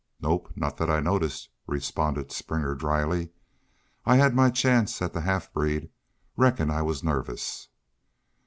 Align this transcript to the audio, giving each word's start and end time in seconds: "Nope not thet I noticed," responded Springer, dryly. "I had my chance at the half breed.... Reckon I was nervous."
"Nope 0.19 0.51
not 0.55 0.79
thet 0.79 0.89
I 0.89 0.99
noticed," 0.99 1.51
responded 1.67 2.31
Springer, 2.31 2.73
dryly. 2.73 3.29
"I 4.03 4.15
had 4.15 4.33
my 4.33 4.49
chance 4.49 4.99
at 4.99 5.13
the 5.13 5.21
half 5.21 5.53
breed.... 5.53 5.91
Reckon 6.35 6.71
I 6.71 6.81
was 6.81 7.03
nervous." 7.03 7.67